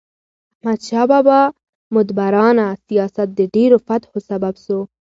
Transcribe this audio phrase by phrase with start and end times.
[0.57, 1.41] احمدشاه بابا
[1.95, 4.79] مدبرانه سیاست د ډیرو فتحو سبب سو.